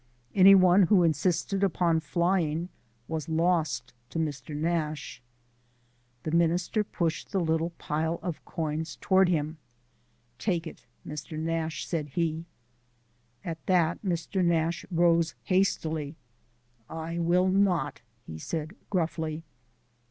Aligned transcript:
Any 0.33 0.55
one 0.55 0.87
who 0.89 1.03
insisted 1.03 1.63
upon 1.63 1.99
flying 1.99 2.69
was 3.07 3.29
lost 3.29 3.93
to 4.09 4.17
Mr. 4.17 4.55
Nash. 4.55 5.21
The 6.23 6.31
minister 6.31 6.83
pushed 6.83 7.31
the 7.31 7.39
little 7.39 7.69
pile 7.77 8.19
of 8.23 8.43
coins 8.43 8.97
toward 8.99 9.29
him. 9.29 9.59
"Take 10.39 10.65
it, 10.65 10.87
Mr. 11.05 11.37
Nash," 11.37 11.85
said 11.85 12.07
he. 12.15 12.45
At 13.45 13.63
that 13.67 14.01
Mr. 14.01 14.43
Nash 14.43 14.87
rose 14.89 15.35
hastily. 15.43 16.15
"I 16.89 17.19
will 17.19 17.47
not," 17.49 18.01
he 18.25 18.39
said 18.39 18.73
gruffly. 18.89 19.43